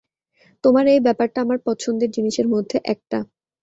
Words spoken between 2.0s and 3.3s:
জিনিসের মধ্যে একটা।